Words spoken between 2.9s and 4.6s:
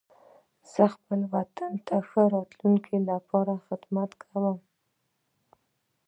لپاره خدمت کوم.